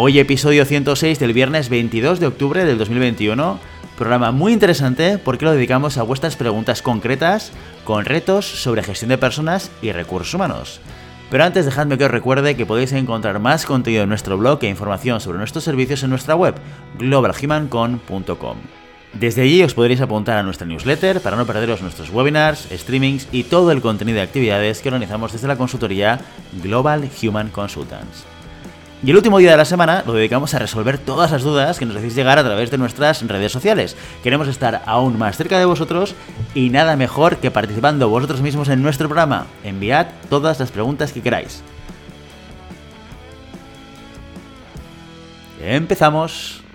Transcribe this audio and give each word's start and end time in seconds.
Hoy 0.00 0.20
episodio 0.20 0.64
106 0.64 1.18
del 1.18 1.32
viernes 1.32 1.68
22 1.70 2.20
de 2.20 2.28
octubre 2.28 2.64
del 2.64 2.78
2021, 2.78 3.58
programa 3.96 4.30
muy 4.30 4.52
interesante 4.52 5.18
porque 5.18 5.44
lo 5.44 5.50
dedicamos 5.50 5.98
a 5.98 6.04
vuestras 6.04 6.36
preguntas 6.36 6.82
concretas 6.82 7.50
con 7.82 8.04
retos 8.04 8.46
sobre 8.46 8.84
gestión 8.84 9.08
de 9.08 9.18
personas 9.18 9.72
y 9.82 9.90
recursos 9.90 10.32
humanos. 10.34 10.80
Pero 11.32 11.42
antes 11.42 11.64
dejadme 11.64 11.98
que 11.98 12.04
os 12.04 12.12
recuerde 12.12 12.56
que 12.56 12.64
podéis 12.64 12.92
encontrar 12.92 13.40
más 13.40 13.66
contenido 13.66 14.04
en 14.04 14.08
nuestro 14.08 14.38
blog 14.38 14.60
e 14.62 14.68
información 14.68 15.20
sobre 15.20 15.38
nuestros 15.38 15.64
servicios 15.64 16.04
en 16.04 16.10
nuestra 16.10 16.36
web 16.36 16.54
globalhumancon.com. 16.96 18.56
Desde 19.14 19.42
allí 19.42 19.64
os 19.64 19.74
podréis 19.74 20.00
apuntar 20.00 20.38
a 20.38 20.44
nuestra 20.44 20.68
newsletter 20.68 21.20
para 21.20 21.36
no 21.36 21.44
perderos 21.44 21.82
nuestros 21.82 22.10
webinars, 22.10 22.68
streamings 22.70 23.26
y 23.32 23.42
todo 23.42 23.72
el 23.72 23.80
contenido 23.80 24.18
de 24.18 24.22
actividades 24.22 24.80
que 24.80 24.90
organizamos 24.90 25.32
desde 25.32 25.48
la 25.48 25.56
consultoría 25.56 26.20
Global 26.62 27.10
Human 27.20 27.48
Consultants. 27.48 28.37
Y 29.02 29.10
el 29.10 29.16
último 29.16 29.38
día 29.38 29.52
de 29.52 29.56
la 29.56 29.64
semana 29.64 30.02
lo 30.04 30.12
dedicamos 30.12 30.54
a 30.54 30.58
resolver 30.58 30.98
todas 30.98 31.30
las 31.30 31.42
dudas 31.42 31.78
que 31.78 31.86
nos 31.86 31.96
hacéis 31.96 32.16
llegar 32.16 32.38
a 32.38 32.44
través 32.44 32.70
de 32.70 32.78
nuestras 32.78 33.22
redes 33.28 33.52
sociales. 33.52 33.96
Queremos 34.24 34.48
estar 34.48 34.82
aún 34.86 35.16
más 35.16 35.36
cerca 35.36 35.58
de 35.58 35.64
vosotros 35.64 36.16
y 36.52 36.70
nada 36.70 36.96
mejor 36.96 37.36
que 37.36 37.52
participando 37.52 38.08
vosotros 38.08 38.40
mismos 38.40 38.68
en 38.68 38.82
nuestro 38.82 39.08
programa. 39.08 39.46
Enviad 39.62 40.08
todas 40.28 40.58
las 40.58 40.72
preguntas 40.72 41.12
que 41.12 41.22
queráis. 41.22 41.62
Empezamos. 45.60 46.67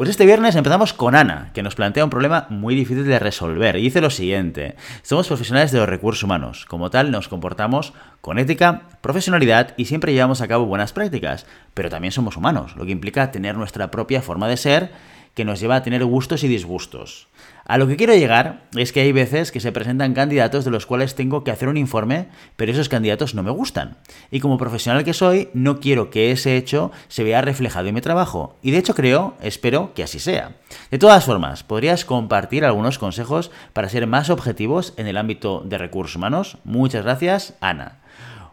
Pues 0.00 0.08
este 0.08 0.24
viernes 0.24 0.56
empezamos 0.56 0.94
con 0.94 1.14
Ana, 1.14 1.50
que 1.52 1.62
nos 1.62 1.74
plantea 1.74 2.04
un 2.04 2.08
problema 2.08 2.46
muy 2.48 2.74
difícil 2.74 3.04
de 3.04 3.18
resolver. 3.18 3.76
Y 3.76 3.82
dice 3.82 4.00
lo 4.00 4.08
siguiente, 4.08 4.74
somos 5.02 5.28
profesionales 5.28 5.72
de 5.72 5.78
los 5.78 5.90
recursos 5.90 6.22
humanos, 6.22 6.64
como 6.64 6.88
tal 6.88 7.10
nos 7.10 7.28
comportamos 7.28 7.92
con 8.22 8.38
ética, 8.38 8.84
profesionalidad 9.02 9.74
y 9.76 9.84
siempre 9.84 10.14
llevamos 10.14 10.40
a 10.40 10.48
cabo 10.48 10.64
buenas 10.64 10.94
prácticas, 10.94 11.44
pero 11.74 11.90
también 11.90 12.12
somos 12.12 12.38
humanos, 12.38 12.76
lo 12.76 12.86
que 12.86 12.92
implica 12.92 13.30
tener 13.30 13.56
nuestra 13.56 13.90
propia 13.90 14.22
forma 14.22 14.48
de 14.48 14.56
ser 14.56 14.90
que 15.34 15.44
nos 15.44 15.60
lleva 15.60 15.76
a 15.76 15.82
tener 15.82 16.04
gustos 16.04 16.44
y 16.44 16.48
disgustos. 16.48 17.28
A 17.70 17.78
lo 17.78 17.86
que 17.86 17.96
quiero 17.96 18.14
llegar 18.14 18.64
es 18.76 18.92
que 18.92 19.00
hay 19.00 19.12
veces 19.12 19.52
que 19.52 19.60
se 19.60 19.70
presentan 19.70 20.12
candidatos 20.12 20.64
de 20.64 20.72
los 20.72 20.86
cuales 20.86 21.14
tengo 21.14 21.44
que 21.44 21.52
hacer 21.52 21.68
un 21.68 21.76
informe, 21.76 22.26
pero 22.56 22.72
esos 22.72 22.88
candidatos 22.88 23.34
no 23.34 23.44
me 23.44 23.52
gustan. 23.52 23.98
Y 24.32 24.40
como 24.40 24.58
profesional 24.58 25.04
que 25.04 25.14
soy, 25.14 25.50
no 25.54 25.78
quiero 25.78 26.10
que 26.10 26.32
ese 26.32 26.56
hecho 26.56 26.90
se 27.06 27.22
vea 27.22 27.42
reflejado 27.42 27.86
en 27.86 27.94
mi 27.94 28.00
trabajo. 28.00 28.56
Y 28.60 28.72
de 28.72 28.78
hecho 28.78 28.94
creo, 28.96 29.34
espero 29.40 29.94
que 29.94 30.02
así 30.02 30.18
sea. 30.18 30.56
De 30.90 30.98
todas 30.98 31.24
formas, 31.24 31.62
¿podrías 31.62 32.04
compartir 32.04 32.64
algunos 32.64 32.98
consejos 32.98 33.52
para 33.72 33.88
ser 33.88 34.08
más 34.08 34.30
objetivos 34.30 34.94
en 34.96 35.06
el 35.06 35.16
ámbito 35.16 35.62
de 35.64 35.78
recursos 35.78 36.16
humanos? 36.16 36.58
Muchas 36.64 37.04
gracias, 37.04 37.54
Ana. 37.60 37.99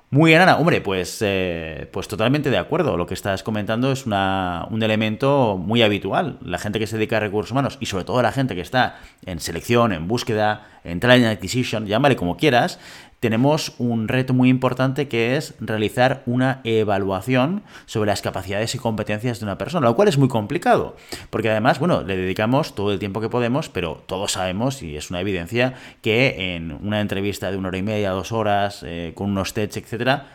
Muy 0.09 0.31
bien. 0.31 0.47
Hombre, 0.47 0.79
pues, 0.79 1.17
eh, 1.21 1.89
pues 1.91 2.07
totalmente 2.07 2.49
de 2.49 2.57
acuerdo. 2.57 2.95
Lo 2.95 3.05
que 3.05 3.13
estás 3.13 3.43
comentando 3.43 3.91
es 3.91 4.05
una, 4.05 4.65
un 4.71 4.81
elemento 4.81 5.57
muy 5.57 5.81
habitual. 5.81 6.37
La 6.41 6.59
gente 6.59 6.79
que 6.79 6.87
se 6.87 6.95
dedica 6.95 7.17
a 7.17 7.19
recursos 7.19 7.51
humanos 7.51 7.77
y 7.81 7.87
sobre 7.87 8.05
todo 8.05 8.21
la 8.21 8.31
gente 8.31 8.55
que 8.55 8.61
está 8.61 8.99
en 9.25 9.41
selección, 9.41 9.91
en 9.91 10.07
búsqueda, 10.07 10.65
en 10.85 11.01
talent 11.01 11.25
acquisition, 11.25 11.85
llámale 11.87 12.15
como 12.15 12.37
quieras, 12.37 12.79
tenemos 13.19 13.73
un 13.79 14.07
reto 14.07 14.33
muy 14.33 14.49
importante 14.49 15.07
que 15.07 15.37
es 15.37 15.55
realizar 15.59 16.21
una 16.25 16.61
evaluación 16.63 17.63
sobre 17.85 18.07
las 18.07 18.21
capacidades 18.21 18.75
y 18.75 18.77
competencias 18.77 19.39
de 19.39 19.45
una 19.45 19.57
persona, 19.57 19.87
lo 19.87 19.95
cual 19.95 20.07
es 20.07 20.17
muy 20.17 20.27
complicado, 20.27 20.95
porque 21.29 21.49
además, 21.49 21.79
bueno, 21.79 22.03
le 22.03 22.15
dedicamos 22.15 22.75
todo 22.75 22.93
el 22.93 22.99
tiempo 22.99 23.21
que 23.21 23.29
podemos, 23.29 23.69
pero 23.69 24.03
todos 24.05 24.33
sabemos, 24.33 24.83
y 24.83 24.97
es 24.97 25.09
una 25.09 25.21
evidencia, 25.21 25.73
que 26.01 26.55
en 26.55 26.71
una 26.71 27.01
entrevista 27.01 27.49
de 27.51 27.57
una 27.57 27.69
hora 27.69 27.77
y 27.77 27.83
media, 27.83 28.11
dos 28.11 28.31
horas, 28.31 28.83
eh, 28.85 29.13
con 29.15 29.31
unos 29.31 29.53
tests, 29.53 29.77
etcétera, 29.77 30.27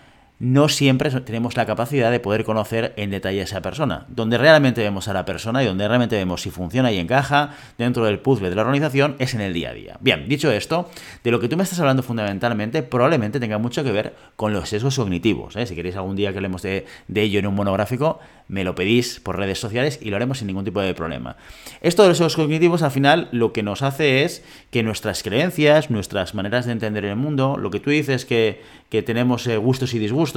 no 0.42 0.68
siempre 0.68 1.08
tenemos 1.20 1.56
la 1.56 1.66
capacidad 1.66 2.10
de 2.10 2.18
poder 2.18 2.42
conocer 2.42 2.94
en 2.96 3.10
detalle 3.10 3.42
a 3.42 3.44
esa 3.44 3.62
persona. 3.62 4.06
Donde 4.08 4.38
realmente 4.38 4.80
vemos 4.80 5.06
a 5.06 5.12
la 5.12 5.24
persona 5.24 5.62
y 5.62 5.66
donde 5.66 5.86
realmente 5.86 6.16
vemos 6.16 6.42
si 6.42 6.50
funciona 6.50 6.90
y 6.90 6.98
encaja 6.98 7.50
dentro 7.78 8.04
del 8.06 8.18
puzzle 8.18 8.50
de 8.50 8.56
la 8.56 8.62
organización 8.62 9.14
es 9.20 9.34
en 9.34 9.40
el 9.40 9.52
día 9.52 9.70
a 9.70 9.72
día. 9.72 9.98
Bien, 10.00 10.28
dicho 10.28 10.50
esto, 10.50 10.90
de 11.22 11.30
lo 11.30 11.38
que 11.38 11.48
tú 11.48 11.56
me 11.56 11.62
estás 11.62 11.78
hablando 11.78 12.02
fundamentalmente 12.02 12.82
probablemente 12.82 13.38
tenga 13.38 13.58
mucho 13.58 13.84
que 13.84 13.92
ver 13.92 14.16
con 14.34 14.52
los 14.52 14.68
sesgos 14.68 14.96
cognitivos. 14.96 15.54
¿eh? 15.54 15.64
Si 15.64 15.76
queréis 15.76 15.94
algún 15.94 16.16
día 16.16 16.32
que 16.32 16.38
hablemos 16.38 16.62
de, 16.62 16.86
ello 17.14 17.38
en 17.38 17.46
un 17.46 17.54
monográfico, 17.54 18.18
me 18.48 18.64
lo 18.64 18.74
pedís 18.74 19.20
por 19.20 19.38
redes 19.38 19.60
sociales 19.60 20.00
y 20.02 20.10
lo 20.10 20.16
haremos 20.16 20.38
sin 20.38 20.48
ningún 20.48 20.64
tipo 20.64 20.80
de 20.80 20.92
problema. 20.92 21.36
Esto 21.82 22.02
de 22.02 22.08
los 22.08 22.18
sesgos 22.18 22.34
cognitivos 22.34 22.82
al 22.82 22.90
final 22.90 23.28
lo 23.30 23.52
que 23.52 23.62
nos 23.62 23.82
hace 23.82 24.24
es 24.24 24.44
que 24.72 24.82
nuestras 24.82 25.22
creencias, 25.22 25.88
nuestras 25.88 26.34
maneras 26.34 26.66
de 26.66 26.72
entender 26.72 27.04
el 27.04 27.14
mundo, 27.14 27.56
lo 27.56 27.70
que 27.70 27.78
tú 27.78 27.90
dices 27.90 28.26
que, 28.26 28.60
que 28.90 29.02
tenemos 29.02 29.46
eh, 29.46 29.56
gustos 29.56 29.94
y 29.94 30.00
disgustos, 30.00 30.31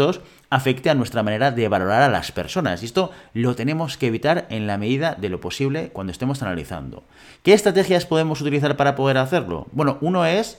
afecte 0.50 0.90
a 0.90 0.96
nuestra 0.96 1.24
manera 1.24 1.52
de 1.52 1.68
valorar 1.68 2.02
a 2.02 2.10
las 2.10 2.32
personas. 2.32 2.82
Y 2.82 2.86
esto 2.86 3.12
lo 3.34 3.56
tenemos 3.56 3.98
que 3.98 4.08
evitar 4.08 4.46
en 4.50 4.68
la 4.68 4.78
medida 4.78 5.16
de 5.16 5.30
lo 5.30 5.42
posible 5.42 5.90
cuando 5.92 6.12
estemos 6.12 6.42
analizando. 6.42 7.04
¿Qué 7.44 7.54
estrategias 7.54 8.06
podemos 8.06 8.42
utilizar 8.42 8.78
para 8.78 8.96
poder 8.96 9.18
hacerlo? 9.18 9.68
Bueno, 9.72 9.98
uno 10.02 10.26
es 10.26 10.58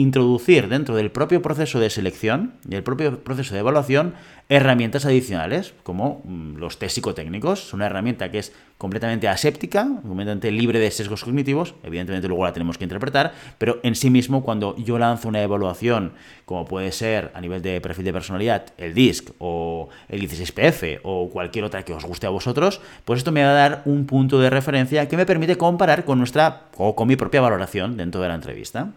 introducir 0.00 0.68
dentro 0.68 0.96
del 0.96 1.10
propio 1.10 1.42
proceso 1.42 1.78
de 1.78 1.90
selección 1.90 2.54
y 2.68 2.74
el 2.74 2.82
propio 2.82 3.22
proceso 3.22 3.54
de 3.54 3.60
evaluación 3.60 4.14
herramientas 4.48 5.06
adicionales, 5.06 5.74
como 5.82 6.22
mm, 6.24 6.56
los 6.56 6.78
test 6.78 6.96
psicotécnicos. 6.96 7.68
Es 7.68 7.72
una 7.72 7.86
herramienta 7.86 8.30
que 8.30 8.40
es 8.40 8.52
completamente 8.76 9.28
aséptica, 9.28 9.88
completamente 10.02 10.50
libre 10.50 10.78
de 10.78 10.90
sesgos 10.90 11.24
cognitivos. 11.24 11.74
Evidentemente 11.82 12.28
luego 12.28 12.44
la 12.44 12.52
tenemos 12.52 12.76
que 12.76 12.84
interpretar, 12.84 13.32
pero 13.56 13.80
en 13.82 13.94
sí 13.94 14.10
mismo 14.10 14.42
cuando 14.42 14.76
yo 14.76 14.98
lanzo 14.98 15.28
una 15.28 15.42
evaluación, 15.42 16.12
como 16.44 16.66
puede 16.66 16.92
ser 16.92 17.30
a 17.34 17.40
nivel 17.40 17.62
de 17.62 17.80
perfil 17.80 18.04
de 18.04 18.12
personalidad, 18.12 18.66
el 18.76 18.92
DISC 18.92 19.30
o 19.38 19.88
el 20.08 20.20
16PF 20.20 21.00
o 21.04 21.30
cualquier 21.30 21.64
otra 21.64 21.84
que 21.84 21.94
os 21.94 22.04
guste 22.04 22.26
a 22.26 22.30
vosotros, 22.30 22.80
pues 23.04 23.18
esto 23.18 23.32
me 23.32 23.44
va 23.44 23.50
a 23.50 23.54
dar 23.54 23.82
un 23.86 24.06
punto 24.06 24.40
de 24.40 24.50
referencia 24.50 25.08
que 25.08 25.16
me 25.16 25.24
permite 25.24 25.56
comparar 25.56 26.04
con 26.04 26.18
nuestra 26.18 26.64
o 26.76 26.94
con 26.94 27.08
mi 27.08 27.16
propia 27.16 27.40
valoración 27.40 27.96
dentro 27.96 28.20
de 28.20 28.28
la 28.28 28.34
entrevista. 28.34 28.92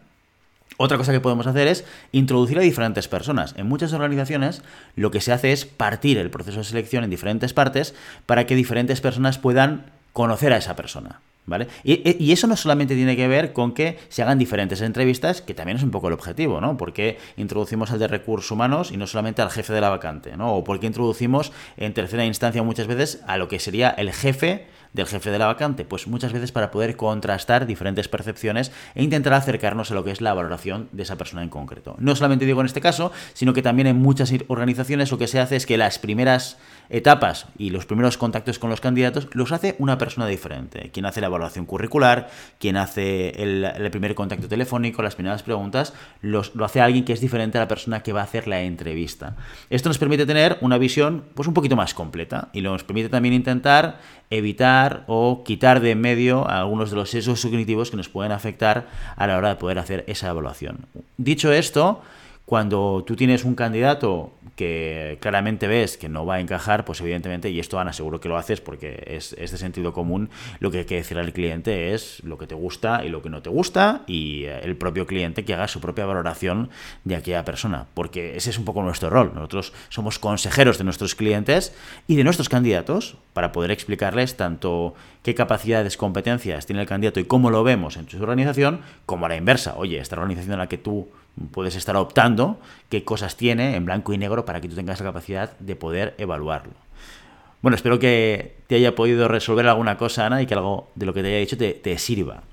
Otra 0.77 0.97
cosa 0.97 1.11
que 1.11 1.19
podemos 1.19 1.47
hacer 1.47 1.67
es 1.67 1.85
introducir 2.11 2.57
a 2.59 2.61
diferentes 2.61 3.07
personas. 3.07 3.55
En 3.57 3.67
muchas 3.67 3.93
organizaciones 3.93 4.61
lo 4.95 5.11
que 5.11 5.21
se 5.21 5.31
hace 5.31 5.51
es 5.51 5.65
partir 5.65 6.19
el 6.19 6.29
proceso 6.29 6.59
de 6.59 6.63
selección 6.63 7.03
en 7.03 7.09
diferentes 7.09 7.53
partes 7.53 7.95
para 8.27 8.45
que 8.45 8.55
diferentes 8.55 9.01
personas 9.01 9.39
puedan 9.39 9.85
conocer 10.13 10.53
a 10.53 10.57
esa 10.57 10.75
persona. 10.75 11.19
¿Vale? 11.47 11.69
Y, 11.85 12.33
eso 12.33 12.45
no 12.45 12.57
solamente 12.57 12.93
tiene 12.93 13.15
que 13.15 13.25
ver 13.29 13.53
con 13.53 13.73
que 13.73 13.97
se 14.09 14.21
hagan 14.21 14.37
diferentes 14.37 14.81
entrevistas, 14.81 15.41
que 15.41 15.53
también 15.53 15.77
es 15.77 15.83
un 15.83 15.91
poco 15.91 16.09
el 16.09 16.13
objetivo, 16.13 16.59
¿no? 16.59 16.75
Porque 16.75 17.19
introducimos 17.37 17.89
al 17.89 17.99
de 17.99 18.09
recursos 18.09 18.51
humanos 18.51 18.91
y 18.91 18.97
no 18.97 19.07
solamente 19.07 19.41
al 19.41 19.49
jefe 19.49 19.71
de 19.71 19.79
la 19.79 19.89
vacante, 19.89 20.35
¿no? 20.35 20.53
O 20.53 20.65
porque 20.65 20.87
introducimos 20.87 21.53
en 21.77 21.93
tercera 21.93 22.25
instancia 22.25 22.63
muchas 22.63 22.87
veces 22.87 23.21
a 23.27 23.37
lo 23.37 23.47
que 23.47 23.59
sería 23.59 23.91
el 23.91 24.11
jefe 24.11 24.67
del 24.93 25.07
jefe 25.07 25.31
de 25.31 25.39
la 25.39 25.47
vacante? 25.47 25.85
Pues 25.85 26.07
muchas 26.07 26.33
veces 26.33 26.51
para 26.51 26.71
poder 26.71 26.95
contrastar 26.95 27.65
diferentes 27.65 28.07
percepciones 28.07 28.71
e 28.95 29.03
intentar 29.03 29.33
acercarnos 29.33 29.91
a 29.91 29.95
lo 29.95 30.03
que 30.03 30.11
es 30.11 30.21
la 30.21 30.33
valoración 30.33 30.89
de 30.91 31.03
esa 31.03 31.17
persona 31.17 31.43
en 31.43 31.49
concreto. 31.49 31.95
No 31.99 32.15
solamente 32.15 32.45
digo 32.45 32.61
en 32.61 32.67
este 32.67 32.81
caso, 32.81 33.11
sino 33.33 33.53
que 33.53 33.61
también 33.61 33.87
en 33.87 33.97
muchas 33.97 34.33
organizaciones 34.47 35.11
lo 35.11 35.17
que 35.17 35.27
se 35.27 35.39
hace 35.39 35.55
es 35.55 35.65
que 35.65 35.77
las 35.77 35.99
primeras 35.99 36.57
etapas 36.89 37.47
y 37.57 37.69
los 37.69 37.85
primeros 37.85 38.17
contactos 38.17 38.59
con 38.59 38.69
los 38.69 38.81
candidatos 38.81 39.27
los 39.33 39.51
hace 39.51 39.75
una 39.79 39.97
persona 39.97 40.27
diferente. 40.27 40.89
Quien 40.91 41.05
hace 41.05 41.21
la 41.21 41.27
evaluación 41.27 41.65
curricular, 41.65 42.29
quien 42.59 42.77
hace 42.77 43.29
el, 43.41 43.89
primer 43.91 44.15
contacto 44.15 44.47
telefónico, 44.47 45.01
las 45.01 45.15
primeras 45.15 45.43
preguntas, 45.43 45.93
los, 46.21 46.55
lo 46.55 46.65
hace 46.65 46.81
alguien 46.81 47.05
que 47.05 47.13
es 47.13 47.21
diferente 47.21 47.57
a 47.57 47.61
la 47.61 47.67
persona 47.67 48.03
que 48.03 48.13
va 48.13 48.21
a 48.21 48.23
hacer 48.23 48.47
la 48.47 48.61
entrevista. 48.61 49.35
Esto 49.69 49.89
nos 49.89 49.97
permite 49.97 50.25
tener 50.25 50.57
una 50.61 50.77
visión 50.77 51.25
pues 51.33 51.47
un 51.47 51.53
poquito 51.53 51.75
más 51.75 51.93
completa 51.93 52.49
y 52.53 52.61
nos 52.61 52.83
permite 52.83 53.09
también 53.09 53.33
intentar 53.33 53.99
evitar 54.29 54.86
o 55.07 55.43
quitar 55.43 55.79
de 55.79 55.91
en 55.91 56.01
medio 56.01 56.47
algunos 56.47 56.89
de 56.89 56.95
los 56.95 57.09
sesgos 57.09 57.41
cognitivos 57.41 57.91
que 57.91 57.97
nos 57.97 58.09
pueden 58.09 58.31
afectar 58.31 58.87
a 59.15 59.27
la 59.27 59.37
hora 59.37 59.49
de 59.49 59.55
poder 59.55 59.79
hacer 59.79 60.03
esa 60.07 60.29
evaluación. 60.29 60.85
Dicho 61.17 61.51
esto, 61.51 62.01
Cuando 62.47 63.03
tú 63.05 63.17
tienes 63.17 63.43
un 63.43 63.55
candidato 63.55 64.31
que 64.55 65.17
claramente 65.19 65.67
ves 65.67 65.97
que 65.97 66.07
no 66.07 66.25
va 66.25 66.35
a 66.35 66.39
encajar, 66.39 66.85
pues 66.85 67.01
evidentemente, 67.01 67.49
y 67.49 67.59
esto 67.59 67.77
Ana 67.77 67.91
seguro 67.91 68.21
que 68.21 68.29
lo 68.29 68.37
haces 68.37 68.61
porque 68.61 69.03
es, 69.05 69.33
es, 69.33 69.51
de 69.51 69.57
sentido 69.57 69.91
común, 69.91 70.29
lo 70.61 70.71
que 70.71 70.77
hay 70.77 70.85
que 70.85 70.95
decir 70.95 71.17
al 71.17 71.33
cliente 71.33 71.93
es 71.93 72.23
lo 72.23 72.37
que 72.37 72.47
te 72.47 72.55
gusta 72.55 73.03
y 73.03 73.09
lo 73.09 73.21
que 73.21 73.29
no 73.29 73.41
te 73.41 73.49
gusta 73.49 74.03
y 74.07 74.45
eh, 74.45 74.61
el 74.63 74.77
propio 74.77 75.05
cliente 75.05 75.43
que 75.43 75.55
haga 75.55 75.67
su 75.67 75.81
propia 75.81 76.05
valoración 76.05 76.69
de 77.03 77.17
aquella 77.17 77.43
persona, 77.43 77.87
porque 77.93 78.37
ese 78.37 78.51
es 78.51 78.57
un 78.57 78.63
poco 78.63 78.81
nuestro 78.81 79.09
rol. 79.09 79.33
Nosotros 79.35 79.73
somos 79.89 80.17
consejeros 80.17 80.77
de 80.77 80.85
nuestros 80.85 81.15
clientes 81.15 81.75
y 82.07 82.15
de 82.15 82.23
nuestros 82.23 82.47
candidatos 82.47 83.17
para 83.33 83.51
poder 83.51 83.71
explicarles 83.71 84.37
tanto 84.37 84.95
qué 85.21 85.35
capacidades, 85.35 85.97
competencias 85.97 86.65
tiene 86.65 86.81
el 86.81 86.87
candidato 86.87 87.19
y 87.19 87.25
cómo 87.25 87.49
lo 87.49 87.65
vemos 87.65 87.97
en 87.97 88.07
su 88.07 88.23
organización, 88.23 88.79
como 89.05 89.25
a 89.25 89.29
la 89.29 89.35
inversa. 89.35 89.75
Oye, 89.75 89.99
esta 89.99 90.15
organización 90.15 90.53
en 90.53 90.59
la 90.59 90.69
que 90.69 90.77
tú 90.77 91.09
puedes 91.51 91.75
estar 91.75 91.95
optando 91.95 92.59
qué 92.89 93.03
cosas 93.03 93.35
tiene 93.35 93.75
en 93.75 93.85
blanco 93.85 94.13
y 94.13 94.17
negro 94.17 94.45
para 94.45 94.61
que 94.61 94.69
tú 94.69 94.75
tengas 94.75 94.99
la 94.99 95.05
capacidad 95.05 95.57
de 95.59 95.75
poder 95.75 96.15
evaluarlo. 96.17 96.73
Bueno, 97.61 97.75
espero 97.75 97.99
que 97.99 98.57
te 98.67 98.75
haya 98.75 98.95
podido 98.95 99.27
resolver 99.27 99.67
alguna 99.67 99.97
cosa, 99.97 100.25
Ana, 100.25 100.41
y 100.41 100.45
que 100.45 100.53
algo 100.53 100.91
de 100.95 101.05
lo 101.05 101.13
que 101.13 101.21
te 101.21 101.29
haya 101.29 101.39
dicho 101.39 101.57
te, 101.57 101.97
sirva. 101.97 102.43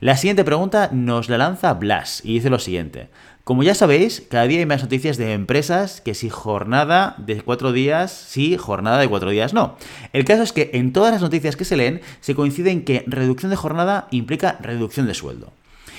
La 0.00 0.16
siguiente 0.16 0.44
pregunta 0.44 0.90
nos 0.92 1.28
la 1.28 1.38
lanza 1.38 1.74
Blas 1.74 2.22
y 2.24 2.34
dice 2.34 2.50
lo 2.50 2.58
siguiente. 2.58 3.08
Como 3.44 3.62
ya 3.62 3.74
sabéis, 3.74 4.26
cada 4.30 4.46
día 4.46 4.58
hay 4.58 4.66
más 4.66 4.82
noticias 4.82 5.16
de 5.16 5.32
empresas 5.32 6.00
que 6.00 6.14
si 6.14 6.28
jornada 6.28 7.14
de 7.18 7.40
cuatro 7.40 7.72
días, 7.72 8.12
sí, 8.12 8.56
jornada 8.56 8.98
de 8.98 9.08
cuatro 9.08 9.30
días, 9.30 9.54
no. 9.54 9.76
El 10.12 10.24
caso 10.24 10.42
es 10.42 10.52
que 10.52 10.70
en 10.74 10.92
todas 10.92 11.12
las 11.12 11.22
noticias 11.22 11.56
que 11.56 11.64
se 11.64 11.76
leen 11.76 12.00
se 12.20 12.34
coincide 12.34 12.70
en 12.70 12.84
que 12.84 13.04
reducción 13.06 13.50
de 13.50 13.56
jornada 13.56 14.06
implica 14.10 14.58
reducción 14.60 15.06
de 15.06 15.14
sueldo. 15.14 15.52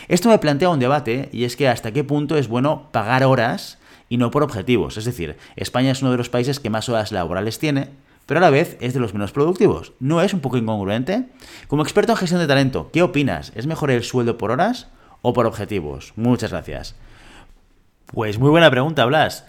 Esto 0.09 0.29
me 0.29 0.39
plantea 0.39 0.69
un 0.69 0.79
debate 0.79 1.29
y 1.31 1.43
es 1.43 1.55
que 1.55 1.67
hasta 1.67 1.91
qué 1.91 2.03
punto 2.03 2.35
es 2.35 2.47
bueno 2.47 2.89
pagar 2.91 3.23
horas 3.23 3.77
y 4.09 4.17
no 4.17 4.31
por 4.31 4.41
objetivos. 4.41 4.97
Es 4.97 5.05
decir, 5.05 5.37
España 5.55 5.91
es 5.91 6.01
uno 6.01 6.09
de 6.09 6.17
los 6.17 6.29
países 6.29 6.59
que 6.59 6.71
más 6.71 6.89
horas 6.89 7.11
laborales 7.11 7.59
tiene, 7.59 7.89
pero 8.25 8.39
a 8.39 8.41
la 8.41 8.49
vez 8.49 8.75
es 8.81 8.95
de 8.95 8.99
los 8.99 9.13
menos 9.13 9.31
productivos. 9.31 9.93
¿No 9.99 10.23
es 10.23 10.33
un 10.33 10.39
poco 10.39 10.57
incongruente? 10.57 11.25
Como 11.67 11.83
experto 11.83 12.13
en 12.13 12.17
gestión 12.17 12.41
de 12.41 12.47
talento, 12.47 12.89
¿qué 12.91 13.03
opinas? 13.03 13.51
¿Es 13.55 13.67
mejor 13.67 13.91
el 13.91 14.03
sueldo 14.03 14.39
por 14.39 14.49
horas 14.49 14.87
o 15.21 15.31
por 15.33 15.45
objetivos? 15.45 16.13
Muchas 16.15 16.49
gracias. 16.49 16.95
Pues 18.07 18.39
muy 18.39 18.49
buena 18.49 18.71
pregunta, 18.71 19.05
Blas. 19.05 19.45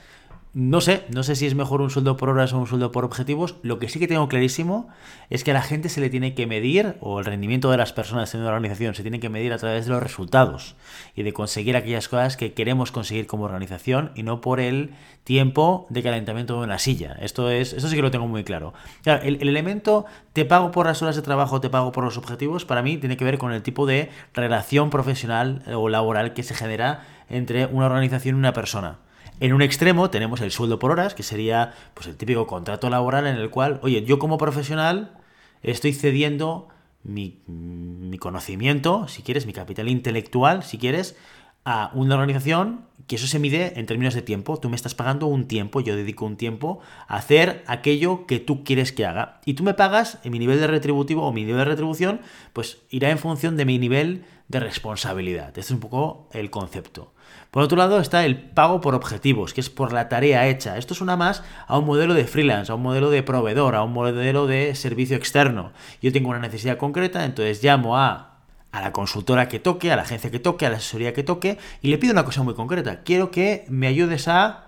No 0.53 0.81
sé, 0.81 1.05
no 1.15 1.23
sé 1.23 1.37
si 1.37 1.47
es 1.47 1.55
mejor 1.55 1.81
un 1.81 1.91
sueldo 1.91 2.17
por 2.17 2.29
horas 2.29 2.53
o 2.53 2.59
un 2.59 2.67
sueldo 2.67 2.91
por 2.91 3.05
objetivos. 3.05 3.55
Lo 3.63 3.79
que 3.79 3.89
sí 3.89 4.01
que 4.01 4.09
tengo 4.09 4.29
clarísimo 4.29 4.89
es 5.29 5.45
que 5.45 5.53
a 5.53 5.55
la 5.55 5.63
gente 5.63 5.89
se 5.89 6.01
le 6.01 6.11
tiene 6.11 6.35
que 6.35 6.49
medir, 6.49 6.97
o 6.99 7.21
el 7.21 7.25
rendimiento 7.25 7.71
de 7.71 7.77
las 7.77 7.93
personas 7.93 8.35
en 8.35 8.41
una 8.41 8.51
organización 8.51 8.97
se 8.97 9.03
tiene 9.03 9.21
que 9.21 9.29
medir 9.29 9.53
a 9.53 9.59
través 9.59 9.87
de 9.87 9.93
los 9.93 10.03
resultados 10.03 10.75
y 11.15 11.23
de 11.23 11.33
conseguir 11.33 11.77
aquellas 11.77 12.09
cosas 12.09 12.37
que 12.37 12.53
queremos 12.53 12.91
conseguir 12.91 13.29
como 13.29 13.45
organización 13.45 14.11
y 14.17 14.25
no 14.25 14.41
por 14.41 14.59
el 14.59 14.91
tiempo 15.23 15.87
de 15.89 16.03
calentamiento 16.03 16.59
de 16.59 16.65
una 16.65 16.81
silla. 16.81 17.17
Esto 17.21 17.49
es, 17.49 17.73
esto 17.73 17.87
sí 17.87 17.95
que 17.95 18.03
lo 18.03 18.11
tengo 18.11 18.27
muy 18.27 18.43
claro. 18.43 18.75
el, 19.05 19.37
el 19.37 19.49
elemento 19.49 20.05
te 20.33 20.45
pago 20.45 20.73
por 20.73 20.87
las 20.87 21.01
horas 21.01 21.15
de 21.15 21.23
trabajo, 21.23 21.61
te 21.61 21.71
pago 21.71 21.93
por 21.93 22.03
los 22.03 22.19
objetivos, 22.19 22.65
para 22.65 22.83
mí 22.83 22.97
tiene 22.97 23.17
que 23.17 23.25
ver 23.25 23.39
con 23.39 23.53
el 23.53 23.63
tipo 23.63 23.87
de 23.87 24.11
relación 24.35 24.91
profesional 24.91 25.63
o 25.73 25.89
laboral 25.89 26.35
que 26.35 26.43
se 26.43 26.57
genera 26.57 27.07
entre 27.29 27.67
una 27.67 27.87
organización 27.87 28.35
y 28.35 28.39
una 28.41 28.53
persona. 28.53 28.99
En 29.41 29.55
un 29.55 29.63
extremo 29.63 30.11
tenemos 30.11 30.43
el 30.43 30.51
sueldo 30.51 30.79
por 30.79 30.91
horas, 30.91 31.15
que 31.15 31.23
sería 31.23 31.73
pues, 31.95 32.07
el 32.07 32.17
típico 32.17 32.47
contrato 32.47 32.91
laboral 32.91 33.27
en 33.27 33.37
el 33.37 33.49
cual, 33.49 33.81
oye, 33.83 34.05
yo 34.05 34.19
como 34.19 34.37
profesional 34.37 35.17
estoy 35.63 35.95
cediendo 35.95 36.69
mi, 37.03 37.41
mi 37.47 38.19
conocimiento, 38.19 39.09
si 39.09 39.23
quieres, 39.23 39.47
mi 39.47 39.55
capital 39.55 39.89
intelectual, 39.89 40.63
si 40.63 40.77
quieres, 40.77 41.17
a 41.65 41.91
una 41.95 42.15
organización 42.15 42.87
que 43.07 43.17
eso 43.17 43.27
se 43.27 43.39
mide 43.39 43.79
en 43.79 43.87
términos 43.87 44.15
de 44.15 44.23
tiempo. 44.23 44.59
Tú 44.59 44.69
me 44.69 44.77
estás 44.77 44.95
pagando 44.95 45.27
un 45.27 45.49
tiempo, 45.49 45.81
yo 45.81 45.97
dedico 45.97 46.27
un 46.27 46.37
tiempo 46.37 46.81
a 47.09 47.17
hacer 47.17 47.65
aquello 47.67 48.27
que 48.27 48.39
tú 48.39 48.63
quieres 48.63 48.93
que 48.93 49.05
haga. 49.05 49.41
Y 49.45 49.55
tú 49.55 49.65
me 49.65 49.75
pagas 49.75 50.19
en 50.23 50.33
mi 50.33 50.39
nivel 50.39 50.61
de 50.61 50.67
retributivo 50.67 51.27
o 51.27 51.33
mi 51.33 51.45
nivel 51.45 51.59
de 51.59 51.65
retribución, 51.65 52.21
pues 52.53 52.83
irá 52.91 53.11
en 53.11 53.19
función 53.19 53.57
de 53.57 53.65
mi 53.65 53.79
nivel 53.79 54.25
de 54.51 54.59
responsabilidad. 54.59 55.47
Este 55.47 55.61
es 55.61 55.71
un 55.71 55.79
poco 55.79 56.29
el 56.33 56.51
concepto. 56.51 57.13
Por 57.53 57.63
otro 57.63 57.79
lado 57.79 58.01
está 58.01 58.25
el 58.25 58.37
pago 58.37 58.81
por 58.81 58.97
objetivos, 58.97 59.55
que 59.55 59.61
es 59.61 59.71
por 59.71 59.93
la 59.93 60.09
tarea 60.09 60.49
hecha. 60.49 60.77
Esto 60.77 60.95
suena 60.95 61.17
más 61.17 61.45
a 61.69 61.79
un 61.79 61.87
modelo 61.87 62.15
de 62.15 62.25
freelance, 62.25 62.73
a 62.73 62.75
un 62.75 62.83
modelo 62.83 63.11
de 63.11 63.23
proveedor, 63.23 63.77
a 63.77 63.85
un 63.85 63.93
modelo 63.93 64.49
de 64.49 64.75
servicio 64.75 65.17
externo. 65.17 65.73
Yo 66.03 66.11
tengo 66.13 66.31
una 66.31 66.41
necesidad 66.41 66.79
concreta, 66.79 67.25
entonces 67.25 67.63
llamo 67.63 67.97
a 67.97 68.27
a 68.73 68.81
la 68.81 68.93
consultora 68.93 69.49
que 69.49 69.59
toque, 69.59 69.91
a 69.91 69.97
la 69.97 70.03
agencia 70.03 70.31
que 70.31 70.39
toque, 70.39 70.65
a 70.65 70.71
la 70.71 70.77
asesoría 70.77 71.13
que 71.13 71.25
toque, 71.25 71.59
y 71.83 71.89
le 71.89 71.99
pido 71.99 72.13
una 72.13 72.25
cosa 72.25 72.45
muy 72.45 72.55
concreta. 72.55 73.03
Quiero 73.03 73.33
que 73.33 73.65
me 73.69 73.89
ayudes 73.89 74.29
a, 74.29 74.67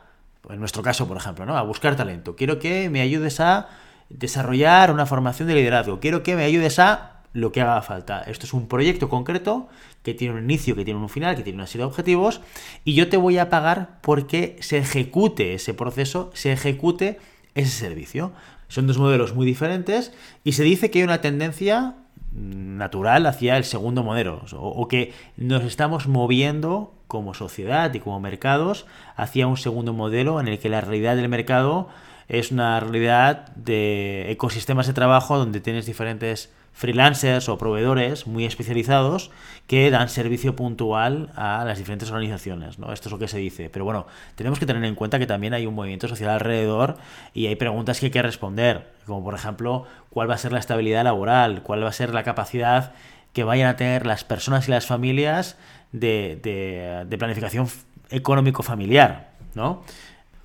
en 0.51 0.59
nuestro 0.59 0.83
caso, 0.83 1.07
por 1.07 1.17
ejemplo, 1.17 1.47
¿no? 1.47 1.57
a 1.57 1.63
buscar 1.63 1.95
talento. 1.95 2.35
Quiero 2.35 2.59
que 2.59 2.91
me 2.91 3.01
ayudes 3.01 3.39
a 3.39 3.69
desarrollar 4.09 4.91
una 4.91 5.07
formación 5.07 5.47
de 5.47 5.55
liderazgo. 5.55 6.01
Quiero 6.01 6.25
que 6.25 6.35
me 6.35 6.43
ayudes 6.43 6.81
a 6.81 7.12
lo 7.33 7.53
que 7.53 7.61
haga 7.61 7.83
falta. 7.83 8.23
Esto 8.23 8.47
es 8.47 8.53
un 8.53 8.69
proyecto 8.69 9.09
concreto 9.09 9.69
que 10.03 10.15
tiene 10.15 10.35
un 10.35 10.45
inicio, 10.45 10.77
que 10.77 10.85
tiene 10.85 11.01
un 11.01 11.09
final, 11.09 11.37
que 11.37 11.43
tiene 11.43 11.59
una 11.59 11.67
serie 11.67 11.85
de 11.85 11.91
objetivos 11.91 12.41
y 12.85 12.95
yo 12.95 13.09
te 13.09 13.17
voy 13.17 13.39
a 13.39 13.49
pagar 13.49 13.99
porque 14.03 14.57
se 14.61 14.79
ejecute 14.79 15.55
ese 15.55 15.75
proceso, 15.75 16.31
se 16.35 16.53
ejecute 16.53 17.19
ese 17.55 17.71
servicio. 17.71 18.33
Son 18.69 18.87
dos 18.87 18.99
modelos 18.99 19.35
muy 19.35 19.47
diferentes 19.47 20.13
y 20.45 20.53
se 20.53 20.63
dice 20.63 20.91
que 20.91 21.01
hay 21.01 21.05
una 21.05 21.21
tendencia 21.21 21.97
natural 22.35 23.27
hacia 23.27 23.57
el 23.57 23.65
segundo 23.65 24.03
modelo 24.03 24.43
o, 24.57 24.89
que 24.89 25.13
nos 25.37 25.65
estamos 25.65 26.07
moviendo 26.07 26.95
como 27.07 27.35
sociedad 27.35 27.93
y 27.93 28.01
como 28.01 28.21
mercados 28.21 28.87
hacia 29.17 29.47
un 29.47 29.59
segundo 29.59 29.93
modelo 29.93 30.41
en 30.41 30.49
el 30.49 30.59
que 30.59 30.71
la 30.71 30.81
realidad 30.81 31.17
del 31.17 31.29
mercado 31.29 31.89
es 32.29 32.51
una 32.51 32.81
realidad 32.81 33.49
de 33.55 34.31
ecosistemas 34.31 34.87
de 34.87 34.95
trabajo 34.95 35.37
donde 35.37 35.61
tienes 35.61 35.85
diferentes 35.85 36.51
freelancers 36.73 37.49
o 37.49 37.59
proveedores 37.59 38.27
muy 38.27 38.45
especializados 38.45 39.31
que 39.67 39.91
dan 39.91 40.09
servicio 40.09 40.57
puntual 40.57 41.31
a 41.37 41.65
las 41.65 41.79
diferentes 41.79 42.11
organizaciones. 42.11 42.79
¿no? 42.79 42.93
Esto 42.93 43.09
es 43.09 43.13
lo 43.13 43.19
que 43.19 43.29
se 43.29 43.39
dice. 43.39 43.71
Pero 43.71 43.85
bueno, 43.85 44.07
tenemos 44.35 44.59
que 44.59 44.67
tener 44.67 44.85
en 44.85 44.95
cuenta 44.95 45.19
que 45.19 45.27
también 45.27 45.55
hay 45.55 45.67
un 45.67 45.75
movimiento 45.75 46.09
social 46.09 46.31
alrededor 46.31 46.97
y 47.35 47.47
hay 47.47 47.57
preguntas 47.57 48.01
que 48.01 48.07
hay 48.07 48.13
que 48.13 48.23
responder, 48.23 48.91
como 49.07 49.23
por 49.23 49.35
ejemplo, 49.35 49.87
¿cuál 50.11 50.31
va 50.31 50.35
a 50.35 50.39
ser 50.39 50.53
la 50.53 50.59
estabilidad 50.59 51.05
laboral? 51.05 51.63
¿Cuál 51.63 51.85
va 51.85 51.89
a 51.89 51.93
ser 51.93 52.13
la 52.15 52.23
capacidad 52.23 52.93
que 53.33 53.45
vayan 53.45 53.69
a 53.69 53.77
tener 53.77 54.07
las 54.07 54.25
personas 54.25 54.69
y 54.69 54.71
las 54.71 54.87
familias 54.87 55.57
de, 55.93 56.41
de, 56.43 57.05
de 57.07 57.19
planificación 57.19 57.69
económico-familiar? 58.11 59.31
¿no? 59.55 59.85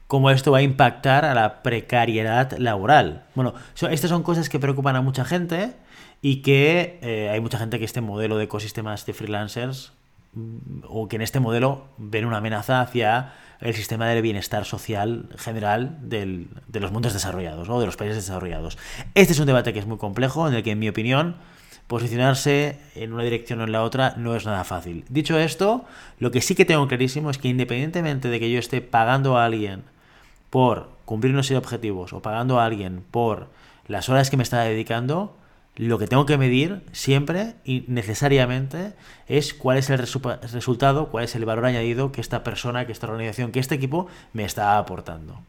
cómo 0.07 0.29
esto 0.31 0.51
va 0.51 0.59
a 0.59 0.62
impactar 0.62 1.25
a 1.25 1.33
la 1.33 1.62
precariedad 1.62 2.57
laboral. 2.57 3.25
Bueno, 3.35 3.53
estas 3.75 4.09
son 4.09 4.24
cosas 4.24 4.47
que 4.47 4.57
preocupan 4.57 4.95
a 4.95 5.01
mucha 5.01 5.25
gente 5.25 5.74
y 6.21 6.41
que 6.41 6.99
eh, 7.01 7.29
hay 7.29 7.39
mucha 7.39 7.57
gente 7.57 7.79
que 7.79 7.85
este 7.85 8.01
modelo 8.01 8.37
de 8.37 8.45
ecosistemas 8.45 9.05
de 9.05 9.13
freelancers 9.13 9.93
mm, 10.33 10.83
o 10.87 11.07
que 11.07 11.17
en 11.17 11.21
este 11.21 11.39
modelo 11.39 11.85
ven 11.97 12.25
una 12.25 12.37
amenaza 12.37 12.81
hacia 12.81 13.33
el 13.59 13.73
sistema 13.73 14.07
de 14.07 14.21
bienestar 14.21 14.65
social 14.65 15.29
general 15.37 15.97
del, 16.01 16.47
de 16.67 16.79
los 16.79 16.91
mundos 16.91 17.13
desarrollados, 17.13 17.67
¿no? 17.67 17.79
de 17.79 17.85
los 17.85 17.97
países 17.97 18.17
desarrollados. 18.17 18.77
Este 19.15 19.33
es 19.33 19.39
un 19.39 19.47
debate 19.47 19.74
que 19.74 19.79
es 19.79 19.88
muy 19.88 19.97
complejo, 19.97 20.47
en 20.47 20.53
el 20.53 20.63
que, 20.63 20.71
en 20.71 20.79
mi 20.79 20.89
opinión, 20.89 21.38
posicionarse 21.88 22.79
en 22.95 23.13
una 23.13 23.24
dirección 23.24 23.62
o 23.62 23.63
en 23.63 23.71
la 23.71 23.83
otra 23.83 24.13
no 24.17 24.36
es 24.36 24.45
nada 24.45 24.63
fácil. 24.63 25.05
Dicho 25.09 25.39
esto, 25.39 25.86
lo 26.19 26.31
que 26.31 26.41
sí 26.41 26.53
que 26.53 26.65
tengo 26.65 26.88
clarísimo 26.88 27.29
es 27.29 27.38
que 27.38 27.47
independientemente 27.47 28.29
de 28.29 28.39
que 28.39 28.51
yo 28.51 28.59
esté 28.59 28.81
pagando 28.81 29.38
a 29.38 29.45
alguien 29.45 29.83
por 30.50 30.89
cumplir 31.05 31.33
unos 31.33 31.50
objetivos 31.51 32.13
o 32.13 32.21
pagando 32.21 32.59
a 32.59 32.65
alguien 32.65 33.03
por 33.09 33.47
las 33.88 34.09
horas 34.09 34.29
que 34.29 34.38
me 34.38 34.43
está 34.43 34.62
dedicando, 34.62 35.36
lo 35.77 36.00
que 36.00 36.07
tengo 36.07 36.25
que 36.25 36.38
medir 36.38 36.81
siempre 36.91 37.53
y 37.63 37.86
necesariamente 37.88 38.93
es 39.27 39.53
cuál 39.53 39.77
es 39.77 39.89
el 39.89 40.00
resultado, 40.00 41.10
cuál 41.10 41.24
es 41.24 41.36
el 41.36 41.46
valor 41.46 41.65
añadido 41.65 42.12
que 42.12 42.19
esta 42.19 42.43
persona, 42.43 42.86
que 42.86 42.91
esta 42.91 43.07
organización, 43.07 43.51
que 43.51 43.60
este 43.60 43.75
equipo 43.75 44.07
me 44.34 44.43
está 44.43 44.77
aportando. 44.79 45.39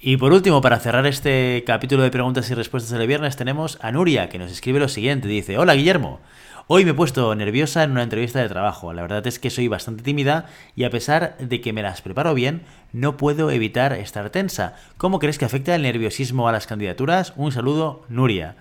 Y 0.00 0.18
por 0.18 0.32
último, 0.32 0.60
para 0.60 0.80
cerrar 0.80 1.06
este 1.06 1.62
capítulo 1.66 2.02
de 2.02 2.10
preguntas 2.10 2.50
y 2.50 2.54
respuestas 2.54 2.98
del 2.98 3.06
viernes, 3.06 3.36
tenemos 3.36 3.78
a 3.80 3.90
Nuria, 3.90 4.28
que 4.28 4.38
nos 4.38 4.52
escribe 4.52 4.78
lo 4.78 4.88
siguiente. 4.88 5.28
Dice, 5.28 5.56
hola 5.56 5.74
Guillermo, 5.74 6.20
Hoy 6.66 6.86
me 6.86 6.92
he 6.92 6.94
puesto 6.94 7.34
nerviosa 7.34 7.82
en 7.82 7.90
una 7.90 8.02
entrevista 8.02 8.40
de 8.40 8.48
trabajo. 8.48 8.94
La 8.94 9.02
verdad 9.02 9.26
es 9.26 9.38
que 9.38 9.50
soy 9.50 9.68
bastante 9.68 10.02
tímida 10.02 10.46
y 10.74 10.84
a 10.84 10.90
pesar 10.90 11.36
de 11.36 11.60
que 11.60 11.74
me 11.74 11.82
las 11.82 12.00
preparo 12.00 12.32
bien, 12.32 12.62
no 12.90 13.18
puedo 13.18 13.50
evitar 13.50 13.92
estar 13.92 14.30
tensa. 14.30 14.74
¿Cómo 14.96 15.18
crees 15.18 15.36
que 15.36 15.44
afecta 15.44 15.74
el 15.74 15.82
nerviosismo 15.82 16.48
a 16.48 16.52
las 16.52 16.66
candidaturas? 16.66 17.34
Un 17.36 17.52
saludo, 17.52 18.06
Nuria. 18.08 18.56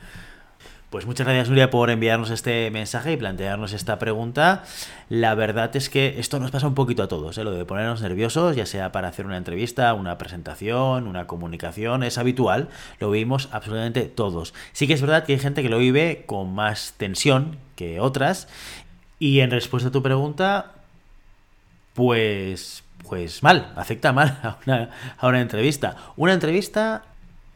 Pues 0.93 1.07
muchas 1.07 1.25
gracias 1.25 1.49
Nuria 1.49 1.71
por 1.71 1.89
enviarnos 1.89 2.29
este 2.29 2.69
mensaje 2.69 3.13
y 3.13 3.17
plantearnos 3.17 3.73
esta 3.73 3.97
pregunta. 3.97 4.63
La 5.09 5.33
verdad 5.33 5.75
es 5.75 5.89
que 5.89 6.19
esto 6.19 6.39
nos 6.39 6.51
pasa 6.51 6.67
un 6.67 6.75
poquito 6.75 7.01
a 7.01 7.07
todos, 7.07 7.35
¿eh? 7.39 7.43
lo 7.43 7.49
de 7.49 7.65
ponernos 7.65 8.03
nerviosos, 8.03 8.55
ya 8.55 8.67
sea 8.67 8.91
para 8.91 9.07
hacer 9.07 9.25
una 9.25 9.37
entrevista, 9.37 9.91
una 9.95 10.19
presentación, 10.19 11.07
una 11.07 11.25
comunicación, 11.25 12.03
es 12.03 12.19
habitual, 12.19 12.69
lo 12.99 13.09
vivimos 13.09 13.49
absolutamente 13.51 14.03
todos. 14.03 14.53
Sí 14.71 14.85
que 14.85 14.93
es 14.93 15.01
verdad 15.01 15.25
que 15.25 15.33
hay 15.33 15.39
gente 15.39 15.63
que 15.63 15.69
lo 15.69 15.79
vive 15.79 16.25
con 16.27 16.53
más 16.53 16.93
tensión 16.95 17.57
que 17.75 17.99
otras 17.99 18.47
y 19.17 19.39
en 19.39 19.49
respuesta 19.49 19.89
a 19.89 19.91
tu 19.91 20.03
pregunta, 20.03 20.73
pues, 21.95 22.83
pues 23.09 23.41
mal, 23.41 23.73
afecta 23.75 24.13
mal 24.13 24.37
a 24.43 24.57
una, 24.63 24.89
a 25.17 25.27
una 25.27 25.41
entrevista. 25.41 25.97
Una 26.17 26.33
entrevista 26.33 27.01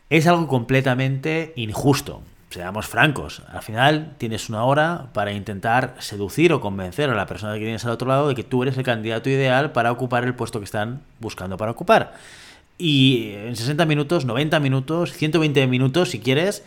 es 0.10 0.26
algo 0.26 0.48
completamente 0.48 1.54
injusto. 1.56 2.24
Seamos 2.50 2.88
francos, 2.88 3.42
al 3.50 3.62
final 3.62 4.16
tienes 4.18 4.48
una 4.48 4.64
hora 4.64 5.08
para 5.12 5.34
intentar 5.34 5.96
seducir 6.00 6.54
o 6.54 6.62
convencer 6.62 7.10
a 7.10 7.16
la 7.16 7.26
persona 7.26 7.54
que 7.56 7.60
tienes 7.60 7.84
al 7.84 7.92
otro 7.92 8.08
lado 8.08 8.30
de 8.30 8.36
que 8.36 8.44
tú 8.44 8.64
eres 8.64 8.78
el 8.78 8.84
candidato 8.84 9.30
ideal 9.30 9.74
para 9.74 9.92
ocupar 9.92 10.24
el 10.24 10.34
puesto 10.34 10.60
que 10.60 10.66
están 10.66 11.02
buscando 11.20 11.58
para 11.58 11.72
ocupar. 11.72 12.14
Y 12.78 13.32
en 13.34 13.56
60 13.56 13.86
minutos, 13.86 14.24
90 14.24 14.62
minutos, 14.62 15.12
120 15.12 15.68
minutos, 15.68 16.12
si 16.12 16.20
quieres, 16.20 16.64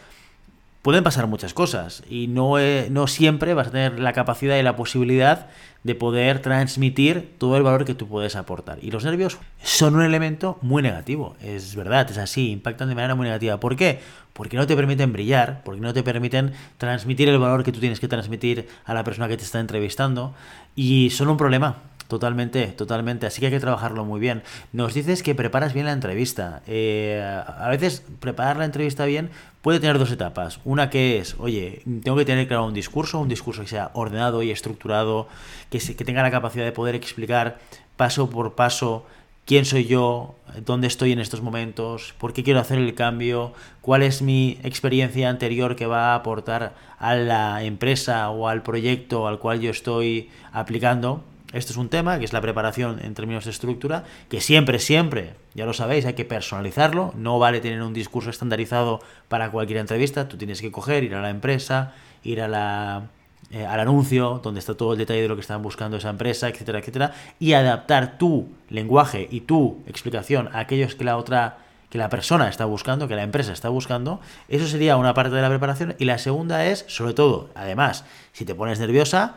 pueden 0.83 1.05
pasar 1.05 1.27
muchas 1.27 1.55
cosas 1.55 2.03
y 2.09 2.27
no, 2.27 2.59
eh, 2.59 2.89
no 2.91 3.07
siempre 3.07 3.55
vas 3.55 3.69
a 3.69 3.71
tener 3.71 4.01
la 4.01 4.13
capacidad 4.13 4.57
y 4.57 4.63
la 4.63 4.77
posibilidad 4.77 5.49
de 5.83 5.95
poder 5.95 6.41
transmitir 6.41 7.35
todo 7.39 7.57
el 7.57 7.63
valor 7.63 7.85
que 7.85 7.95
tú 7.95 8.07
puedes 8.07 8.37
aportar. 8.37 8.79
Y 8.83 8.91
los 8.91 9.05
nervios 9.05 9.39
son 9.63 9.97
un 9.97 10.03
elemento 10.03 10.59
muy 10.63 10.83
negativo, 10.83 11.37
es 11.43 11.75
verdad, 11.75 12.11
es 12.11 12.19
así, 12.19 12.51
impactan 12.51 12.89
de 12.89 12.95
manera 12.95 13.15
muy 13.15 13.25
negativa. 13.25 13.61
¿Por 13.61 13.77
qué? 13.77 14.01
Porque 14.33 14.57
no 14.57 14.67
te 14.67 14.77
permiten 14.77 15.13
brillar, 15.13 15.63
porque 15.65 15.81
no 15.81 15.93
te 15.93 16.03
permiten 16.03 16.53
transmitir 16.79 17.29
el 17.29 17.39
valor 17.39 17.65
que 17.65 17.73
tú 17.73 17.81
tienes 17.81 18.01
que 18.01 18.09
transmitir 18.09 18.69
a 18.85 18.95
la 18.95 19.05
persona 19.05 19.29
que 19.29 19.37
te 19.37 19.45
está 19.45 19.61
entrevistando 19.61 20.35
y 20.77 21.11
son 21.11 21.29
un 21.29 21.37
problema. 21.37 21.77
Totalmente, 22.09 22.67
totalmente. 22.67 23.27
Así 23.27 23.39
que 23.39 23.47
hay 23.47 23.53
que 23.53 23.61
trabajarlo 23.61 24.05
muy 24.05 24.19
bien. 24.19 24.43
Nos 24.73 24.95
dices 24.95 25.23
que 25.23 25.37
preparas 25.37 25.75
bien 25.75 25.87
la 25.87 25.93
entrevista. 25.93 26.61
Eh, 26.67 27.23
a 27.23 27.69
veces 27.69 28.03
preparar 28.19 28.57
la 28.57 28.65
entrevista 28.65 29.05
bien 29.05 29.31
puede 29.63 29.81
tener 29.81 29.99
dos 29.99 30.11
etapas. 30.11 30.61
Una 30.65 30.91
que 30.91 31.19
es, 31.19 31.37
oye, 31.39 31.83
tengo 32.03 32.17
que 32.17 32.25
tener 32.25 32.49
claro 32.49 32.67
un 32.67 32.75
discurso, 32.75 33.19
un 33.19 33.29
discurso 33.29 33.63
que 33.63 33.69
sea 33.69 33.91
ordenado 33.95 34.43
y 34.43 34.51
estructurado, 34.51 35.29
que, 35.71 35.79
que 35.79 36.05
tenga 36.05 36.23
la 36.23 36.31
capacidad 36.31 36.65
de 36.65 36.73
poder 36.73 36.95
explicar 36.95 37.59
paso 37.97 38.31
por 38.31 38.55
paso 38.55 39.05
quién 39.45 39.65
soy 39.65 39.85
yo, 39.87 40.37
dónde 40.65 40.87
estoy 40.87 41.13
en 41.13 41.19
estos 41.19 41.43
momentos, 41.43 42.15
por 42.19 42.33
qué 42.33 42.45
quiero 42.45 42.61
hacer 42.61 42.79
el 42.79 42.95
cambio, 42.95 43.53
cuál 43.81 44.03
es 44.03 44.23
mi 44.23 44.59
experiencia 44.63 45.29
anterior 45.29 45.75
que 45.75 45.87
va 45.87 46.13
a 46.13 46.15
aportar 46.15 46.75
a 46.99 47.17
la 47.17 47.65
empresa 47.65 48.31
o 48.31 48.47
al 48.47 48.63
proyecto 48.63 49.27
al 49.27 49.39
cual 49.39 49.61
yo 49.61 49.71
estoy 49.71 50.31
aplicando. 50.53 51.25
Esto 51.53 51.73
es 51.73 51.79
un 51.79 51.89
tema, 51.89 52.19
que 52.21 52.25
es 52.25 52.33
la 52.33 52.41
preparación 52.41 53.01
en 53.03 53.15
términos 53.15 53.45
de 53.45 53.51
estructura, 53.51 54.05
que 54.29 54.41
siempre, 54.41 54.79
siempre, 54.79 55.35
ya 55.55 55.67
lo 55.67 55.73
sabéis, 55.73 56.07
hay 56.07 56.15
que 56.15 56.25
personalizarlo. 56.25 57.13
No 57.17 57.39
vale 57.39 57.61
tener 57.61 57.83
un 57.83 57.93
discurso 57.93 58.31
estandarizado 58.31 59.01
para 59.29 59.51
cualquier 59.51 59.79
entrevista. 59.79 60.29
Tú 60.29 60.37
tienes 60.37 60.61
que 60.61 60.71
coger, 60.71 61.05
ir 61.05 61.15
a 61.15 61.23
la 61.23 61.31
empresa, 61.31 61.93
ir 62.23 62.41
a 62.41 62.49
la, 62.49 63.09
eh, 63.51 63.67
al 63.67 63.81
anuncio, 63.81 64.41
donde 64.43 64.61
está 64.61 64.75
todo 64.75 64.93
el 64.93 64.99
detalle 64.99 65.23
de 65.23 65.29
lo 65.29 65.35
que 65.35 65.41
están 65.41 65.61
buscando 65.63 65.97
esa 65.97 66.11
empresa, 66.11 66.49
etcétera, 66.49 66.79
etcétera, 66.79 67.13
y 67.41 67.55
adaptar 67.55 68.17
tu 68.17 68.49
lenguaje 68.69 69.27
y 69.31 69.41
tu 69.41 69.83
explicación 69.87 70.49
a 70.53 70.61
aquellos 70.61 70.95
que 70.95 71.05
la 71.05 71.17
otra 71.17 71.59
que 71.91 71.99
la 71.99 72.09
persona 72.09 72.49
está 72.49 72.67
buscando, 72.67 73.09
que 73.09 73.17
la 73.17 73.25
empresa 73.25 73.53
está 73.53 73.69
buscando, 73.69 74.21
eso 74.49 74.69
sería 74.69 74.97
una 74.97 75.13
parte 75.13 75.35
de 75.35 75.43
la 75.43 75.49
preparación. 75.49 75.97
Y 75.99 76.05
la 76.05 76.19
segunda 76.19 76.65
es, 76.65 76.85
sobre 76.87 77.15
todo, 77.15 77.51
además, 77.57 78.05
si 78.33 78.45
te 78.45 78.55
pones 78.55 78.79
nerviosa, 78.79 79.35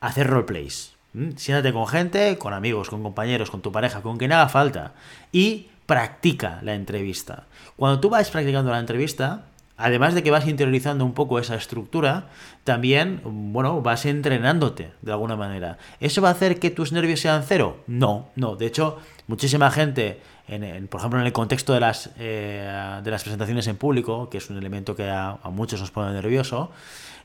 hacer 0.00 0.26
roleplays. 0.26 0.95
Mm, 1.16 1.30
siéntate 1.36 1.72
con 1.72 1.86
gente, 1.86 2.36
con 2.36 2.52
amigos, 2.52 2.90
con 2.90 3.02
compañeros, 3.02 3.50
con 3.50 3.62
tu 3.62 3.72
pareja, 3.72 4.02
con 4.02 4.18
quien 4.18 4.32
haga 4.32 4.50
falta. 4.50 4.92
Y 5.32 5.68
practica 5.86 6.60
la 6.62 6.74
entrevista. 6.74 7.44
Cuando 7.76 8.00
tú 8.00 8.10
vas 8.10 8.30
practicando 8.30 8.70
la 8.70 8.80
entrevista, 8.80 9.46
además 9.78 10.12
de 10.12 10.22
que 10.22 10.30
vas 10.30 10.46
interiorizando 10.46 11.06
un 11.06 11.14
poco 11.14 11.38
esa 11.38 11.54
estructura, 11.54 12.26
también, 12.64 13.22
bueno, 13.24 13.80
vas 13.80 14.04
entrenándote 14.04 14.90
de 15.00 15.12
alguna 15.12 15.36
manera. 15.36 15.78
¿Eso 16.00 16.20
va 16.20 16.28
a 16.28 16.32
hacer 16.32 16.58
que 16.58 16.70
tus 16.70 16.92
nervios 16.92 17.20
sean 17.20 17.42
cero? 17.46 17.78
No, 17.86 18.28
no. 18.36 18.56
De 18.56 18.66
hecho, 18.66 18.98
muchísima 19.26 19.70
gente, 19.70 20.20
en, 20.48 20.86
por 20.86 21.00
ejemplo, 21.00 21.18
en 21.18 21.24
el 21.24 21.32
contexto 21.32 21.72
de 21.72 21.80
las, 21.80 22.10
eh, 22.18 23.00
de 23.02 23.10
las 23.10 23.22
presentaciones 23.22 23.66
en 23.68 23.76
público, 23.76 24.28
que 24.28 24.36
es 24.36 24.50
un 24.50 24.58
elemento 24.58 24.94
que 24.94 25.08
a, 25.08 25.38
muchos 25.44 25.80
nos 25.80 25.90
pone 25.90 26.12
nervioso, 26.12 26.72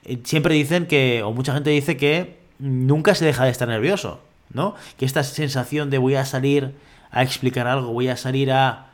eh, 0.05 0.19
siempre 0.23 0.55
dicen 0.55 0.87
que, 0.87 1.23
o 1.23 1.33
mucha 1.33 1.53
gente 1.53 1.71
dice 1.71 1.97
que 1.97 2.40
nunca 2.61 3.15
se 3.15 3.25
deja 3.25 3.43
de 3.43 3.51
estar 3.51 3.67
nervioso, 3.67 4.21
¿no? 4.53 4.75
Que 4.97 5.05
esta 5.05 5.23
sensación 5.23 5.89
de 5.89 5.97
voy 5.97 6.15
a 6.15 6.25
salir 6.25 6.73
a 7.11 7.23
explicar 7.23 7.67
algo, 7.67 7.91
voy 7.91 8.07
a 8.07 8.15
salir 8.15 8.51
a 8.51 8.87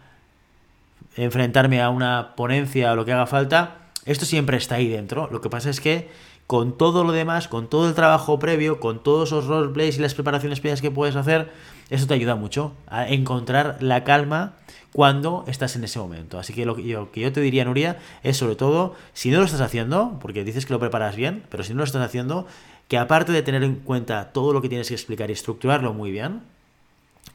enfrentarme 1.15 1.81
a 1.81 1.89
una 1.89 2.35
ponencia 2.35 2.91
o 2.91 2.95
lo 2.95 3.05
que 3.05 3.13
haga 3.13 3.27
falta, 3.27 3.75
esto 4.05 4.25
siempre 4.25 4.57
está 4.57 4.75
ahí 4.75 4.87
dentro. 4.87 5.27
Lo 5.31 5.41
que 5.41 5.49
pasa 5.49 5.69
es 5.69 5.81
que 5.81 6.09
con 6.47 6.77
todo 6.77 7.03
lo 7.03 7.11
demás, 7.11 7.47
con 7.49 7.69
todo 7.69 7.89
el 7.89 7.93
trabajo 7.93 8.39
previo, 8.39 8.79
con 8.79 9.03
todos 9.03 9.29
esos 9.29 9.47
roleplays 9.47 9.97
y 9.97 10.01
las 10.01 10.13
preparaciones 10.13 10.61
previas 10.61 10.81
que 10.81 10.91
puedes 10.91 11.15
hacer, 11.17 11.51
eso 11.89 12.07
te 12.07 12.13
ayuda 12.13 12.35
mucho 12.35 12.73
a 12.87 13.07
encontrar 13.09 13.77
la 13.81 14.05
calma 14.05 14.53
cuando 14.93 15.43
estás 15.47 15.75
en 15.75 15.83
ese 15.83 15.99
momento. 15.99 16.39
Así 16.39 16.53
que 16.53 16.65
lo 16.65 16.75
que 16.75 16.83
yo, 16.83 17.11
que 17.11 17.19
yo 17.19 17.33
te 17.33 17.41
diría, 17.41 17.65
Nuria, 17.65 17.97
es 18.23 18.37
sobre 18.37 18.55
todo, 18.55 18.95
si 19.13 19.29
no 19.29 19.39
lo 19.39 19.45
estás 19.45 19.61
haciendo, 19.61 20.17
porque 20.21 20.45
dices 20.45 20.65
que 20.65 20.73
lo 20.73 20.79
preparas 20.79 21.15
bien, 21.15 21.43
pero 21.49 21.63
si 21.63 21.73
no 21.73 21.79
lo 21.79 21.83
estás 21.83 22.01
haciendo, 22.01 22.47
que 22.87 22.97
aparte 22.97 23.31
de 23.31 23.41
tener 23.41 23.63
en 23.63 23.75
cuenta 23.75 24.31
todo 24.31 24.53
lo 24.53 24.61
que 24.61 24.69
tienes 24.69 24.87
que 24.87 24.93
explicar 24.93 25.29
y 25.29 25.33
estructurarlo 25.33 25.93
muy 25.93 26.11
bien, 26.11 26.41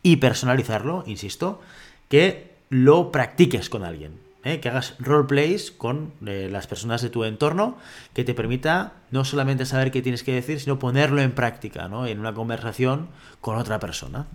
y 0.03 0.17
personalizarlo, 0.17 1.05
insisto, 1.07 1.61
que 2.09 2.53
lo 2.71 3.13
practiques 3.13 3.69
con 3.69 3.85
alguien. 3.85 4.21
¿eh? 4.45 4.61
que 4.61 4.69
hagas 4.69 4.95
roleplays 4.99 5.71
con 5.71 6.13
eh, 6.27 6.49
las 6.51 6.67
personas 6.67 7.03
de 7.03 7.11
tu 7.11 7.25
entorno 7.25 7.77
que 8.13 8.25
te 8.25 8.35
permita 8.35 8.95
no 9.11 9.25
solamente 9.25 9.67
saber 9.67 9.91
qué 9.91 10.03
tienes 10.03 10.23
que 10.23 10.33
decir, 10.33 10.61
sino 10.61 10.79
ponerlo 10.79 11.23
en 11.23 11.33
práctica, 11.33 11.89
¿no? 11.89 12.07
en 12.07 12.19
una 12.19 12.35
conversación 12.35 13.09
con 13.41 13.57
otra 13.57 13.79
persona. 13.79 14.27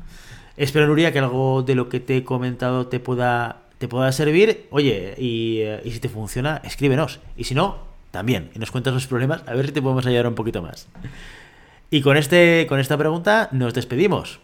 Espero, 0.55 0.87
Nuria, 0.87 1.11
que 1.11 1.19
algo 1.19 1.61
de 1.61 1.75
lo 1.75 1.89
que 1.89 1.99
te 1.99 2.17
he 2.17 2.23
comentado 2.23 2.87
te 2.87 2.99
pueda, 2.99 3.63
te 3.77 3.87
pueda 3.87 4.11
servir. 4.11 4.67
Oye, 4.71 5.13
y, 5.17 5.59
eh, 5.59 5.81
y 5.83 5.91
si 5.91 5.99
te 5.99 6.09
funciona, 6.09 6.61
escríbenos. 6.63 7.19
Y 7.35 7.43
si 7.43 7.53
no, 7.53 7.86
también. 8.17 8.49
Y 8.55 8.59
nos 8.59 8.71
cuentas 8.71 8.95
los 8.95 9.05
problemas, 9.05 9.43
a 9.45 9.53
ver 9.53 9.67
si 9.67 9.71
te 9.73 9.81
podemos 9.81 10.03
ayudar 10.07 10.25
un 10.25 10.33
poquito 10.33 10.63
más. 10.63 10.87
Y 11.91 12.01
con, 12.01 12.17
este, 12.17 12.65
con 12.67 12.79
esta 12.79 12.97
pregunta 12.97 13.47
nos 13.51 13.75
despedimos. 13.75 14.39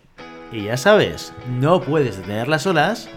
Y 0.52 0.66
ya 0.66 0.78
sabes, 0.78 1.34
no 1.60 1.82
puedes 1.82 2.18
detener 2.18 2.48
las 2.48 2.68
olas, 2.68 3.10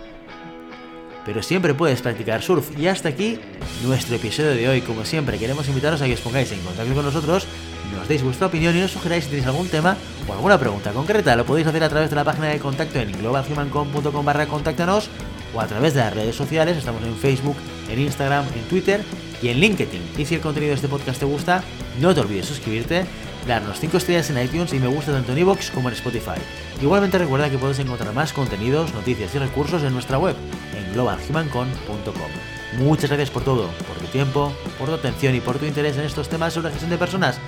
pero 1.26 1.42
siempre 1.42 1.74
puedes 1.74 2.00
practicar 2.00 2.40
surf. 2.40 2.70
Y 2.78 2.86
hasta 2.86 3.10
aquí 3.10 3.38
nuestro 3.84 4.16
episodio 4.16 4.52
de 4.52 4.66
hoy. 4.66 4.80
Como 4.80 5.04
siempre, 5.04 5.38
queremos 5.38 5.68
invitaros 5.68 6.00
a 6.00 6.06
que 6.06 6.14
os 6.14 6.20
pongáis 6.22 6.50
en 6.52 6.60
contacto 6.60 6.94
con 6.94 7.04
nosotros, 7.04 7.46
nos 7.94 8.08
deis 8.08 8.22
vuestra 8.22 8.46
opinión 8.46 8.74
y 8.74 8.80
nos 8.80 8.92
sugeráis 8.92 9.24
si 9.24 9.30
tenéis 9.30 9.46
algún 9.46 9.68
tema 9.68 9.94
o 10.26 10.32
alguna 10.32 10.58
pregunta 10.58 10.92
concreta. 10.92 11.36
Lo 11.36 11.44
podéis 11.44 11.66
hacer 11.66 11.84
a 11.84 11.90
través 11.90 12.08
de 12.08 12.16
la 12.16 12.24
página 12.24 12.46
de 12.46 12.58
contacto 12.58 12.98
en 12.98 13.12
globalhumancom.com 13.12 14.24
barra 14.24 14.46
contáctanos 14.46 15.10
o 15.54 15.60
a 15.60 15.66
través 15.66 15.92
de 15.92 16.00
las 16.00 16.14
redes 16.14 16.34
sociales. 16.34 16.78
Estamos 16.78 17.02
en 17.02 17.14
Facebook, 17.14 17.56
en 17.90 17.98
Instagram, 18.00 18.46
en 18.54 18.62
Twitter 18.70 19.04
y 19.46 19.50
en 19.50 19.60
LinkedIn. 19.60 20.02
Y 20.18 20.24
si 20.24 20.34
el 20.34 20.40
contenido 20.40 20.70
de 20.70 20.76
este 20.76 20.88
podcast 20.88 21.20
te 21.20 21.24
gusta, 21.24 21.62
no 22.00 22.14
te 22.14 22.20
olvides 22.20 22.46
suscribirte, 22.46 23.04
darnos 23.46 23.78
5 23.78 23.96
estrellas 23.96 24.28
en 24.30 24.42
iTunes 24.42 24.72
y 24.72 24.80
me 24.80 24.88
gusta 24.88 25.12
tanto 25.12 25.32
en 25.32 25.38
iVoox 25.38 25.70
como 25.70 25.88
en 25.88 25.94
Spotify. 25.94 26.40
Igualmente 26.82 27.18
recuerda 27.18 27.48
que 27.48 27.58
puedes 27.58 27.78
encontrar 27.78 28.12
más 28.12 28.32
contenidos, 28.32 28.92
noticias 28.92 29.34
y 29.34 29.38
recursos 29.38 29.82
en 29.84 29.92
nuestra 29.92 30.18
web, 30.18 30.34
en 30.76 30.92
globalhumancon.com. 30.92 32.78
Muchas 32.78 33.08
gracias 33.08 33.30
por 33.30 33.44
todo, 33.44 33.68
por 33.86 33.96
tu 33.98 34.06
tiempo, 34.06 34.52
por 34.78 34.88
tu 34.88 34.94
atención 34.94 35.34
y 35.34 35.40
por 35.40 35.58
tu 35.58 35.64
interés 35.64 35.96
en 35.96 36.04
estos 36.04 36.28
temas 36.28 36.52
sobre 36.52 36.70
gestión 36.70 36.90
de 36.90 36.98
personas. 36.98 37.38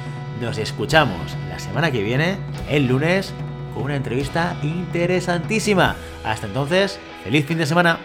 Nos 0.40 0.56
escuchamos 0.58 1.36
la 1.48 1.58
semana 1.58 1.90
que 1.90 2.02
viene, 2.02 2.38
el 2.68 2.86
lunes, 2.86 3.34
con 3.74 3.82
una 3.82 3.96
entrevista 3.96 4.56
interesantísima. 4.62 5.96
Hasta 6.24 6.46
entonces, 6.46 7.00
feliz 7.24 7.44
fin 7.44 7.58
de 7.58 7.66
semana. 7.66 7.98